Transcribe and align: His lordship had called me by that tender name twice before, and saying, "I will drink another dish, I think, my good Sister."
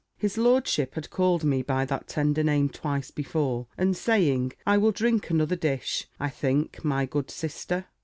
His 0.17 0.35
lordship 0.35 0.95
had 0.95 1.11
called 1.11 1.43
me 1.43 1.61
by 1.61 1.85
that 1.85 2.07
tender 2.07 2.41
name 2.41 2.69
twice 2.69 3.11
before, 3.11 3.67
and 3.77 3.95
saying, 3.95 4.53
"I 4.65 4.79
will 4.79 4.91
drink 4.91 5.29
another 5.29 5.55
dish, 5.55 6.07
I 6.19 6.31
think, 6.31 6.83
my 6.83 7.05
good 7.05 7.29
Sister." 7.29 7.85